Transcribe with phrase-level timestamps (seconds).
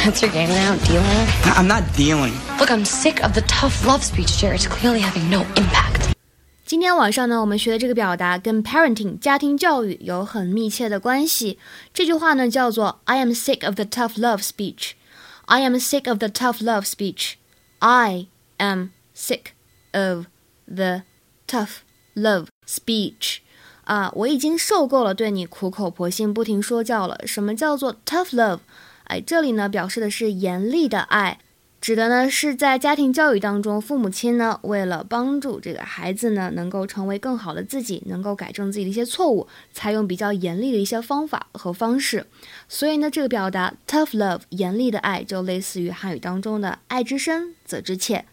[0.00, 1.27] That's your game now, dealing?
[1.55, 2.33] I'm not dealing.
[2.59, 4.61] Look, I'm sick of the tough love speech, Jared.
[4.61, 6.11] It's clearly having no impact.
[6.65, 11.59] 今天晚上呢，我们学的这个表达跟 parenting 家庭教育有很密切的关系。
[11.93, 14.91] 这句话呢叫做 I am sick of the tough love speech.
[15.45, 17.33] I am sick of the tough love speech.
[17.79, 18.27] I
[18.57, 19.51] am sick
[19.91, 20.27] of
[20.65, 21.03] the
[21.47, 21.79] tough
[22.15, 23.39] love speech.
[23.83, 27.19] 啊，我已经受够了对你苦口婆心、不停说教了。
[27.25, 28.59] 什么叫做 tough love？
[29.05, 31.39] 哎，这里呢表示的是严厉的爱。
[31.79, 42.27] 指的呢是在家庭教育当中，父母亲呢为了帮助这个孩子呢能够成为更好的自己，能够改正自己的一些错误，采用比较严厉的一些方法和方式。
[42.69, 48.25] 所以呢，这个表达 tough love 严厉的爱，就类似于汉语当中的爱之深责之切。